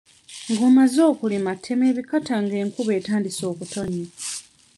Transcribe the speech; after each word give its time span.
Ng'omaze 0.51 1.01
okulima 1.11 1.51
tema 1.63 1.83
ebikata 1.91 2.33
ng'enkuba 2.43 2.91
etandise 2.99 3.43
okutonnya. 3.51 4.05